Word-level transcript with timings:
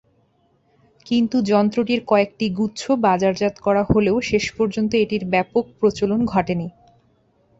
কিন্তু 1.05 1.37
যন্ত্রটির 1.49 2.01
কয়েকটি 2.07 2.45
গুচ্ছ 2.57 2.81
বাজারজাত 3.05 3.55
করা 3.65 3.83
হলেও 3.89 4.17
শেষ 4.29 4.45
পর্যন্ত 4.57 4.91
এটির 5.03 5.23
ব্যাপক 5.33 5.63
প্রচলন 5.79 6.21
ঘটেনি। 6.25 6.67